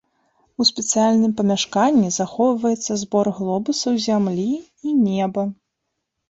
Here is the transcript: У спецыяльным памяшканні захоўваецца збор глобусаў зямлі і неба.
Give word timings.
У 0.63 0.65
спецыяльным 0.69 1.35
памяшканні 1.41 2.09
захоўваецца 2.15 2.97
збор 3.03 3.29
глобусаў 3.41 3.93
зямлі 4.07 4.49
і 4.87 4.97
неба. 5.07 5.47